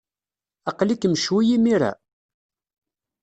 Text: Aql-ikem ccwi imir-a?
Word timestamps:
Aql-ikem 0.69 1.13
ccwi 1.21 1.43
imir-a? 1.55 1.91